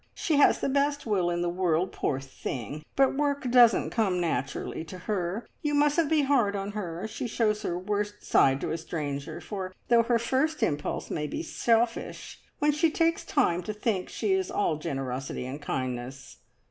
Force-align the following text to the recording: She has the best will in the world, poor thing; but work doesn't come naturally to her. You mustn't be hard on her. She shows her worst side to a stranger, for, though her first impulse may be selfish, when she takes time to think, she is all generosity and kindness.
She 0.15 0.37
has 0.37 0.61
the 0.61 0.67
best 0.67 1.05
will 1.05 1.29
in 1.29 1.43
the 1.43 1.47
world, 1.49 1.91
poor 1.91 2.19
thing; 2.19 2.83
but 2.95 3.15
work 3.15 3.51
doesn't 3.51 3.91
come 3.91 4.19
naturally 4.19 4.83
to 4.85 4.97
her. 4.97 5.47
You 5.61 5.75
mustn't 5.75 6.09
be 6.09 6.23
hard 6.23 6.55
on 6.55 6.71
her. 6.71 7.07
She 7.07 7.27
shows 7.27 7.61
her 7.61 7.77
worst 7.77 8.25
side 8.25 8.61
to 8.61 8.71
a 8.71 8.79
stranger, 8.79 9.39
for, 9.39 9.75
though 9.89 10.01
her 10.01 10.17
first 10.17 10.63
impulse 10.63 11.11
may 11.11 11.27
be 11.27 11.43
selfish, 11.43 12.39
when 12.57 12.71
she 12.71 12.89
takes 12.89 13.23
time 13.23 13.61
to 13.61 13.73
think, 13.73 14.09
she 14.09 14.33
is 14.33 14.49
all 14.49 14.77
generosity 14.77 15.45
and 15.45 15.61
kindness. 15.61 16.37